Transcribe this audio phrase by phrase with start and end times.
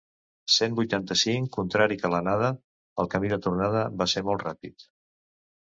[0.53, 2.51] Cent vuitanta-cinc contrari que l'anada,
[3.05, 4.91] el camí de tornada va ser molt ràpid.